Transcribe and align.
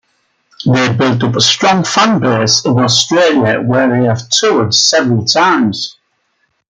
They 0.65 0.91
built 0.93 1.23
up 1.23 1.35
a 1.35 1.41
strong 1.41 1.83
fanbase 1.83 2.65
in 2.65 2.79
Australia 2.83 3.61
where 3.61 3.87
they 3.87 4.07
have 4.07 4.29
toured 4.29 4.73
several 4.73 5.25
times. 5.25 5.95